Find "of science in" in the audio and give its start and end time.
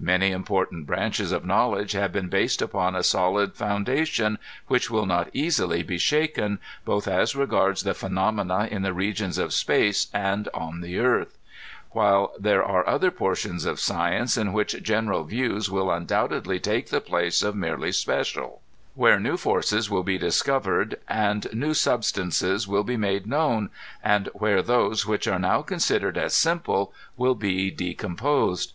13.64-14.52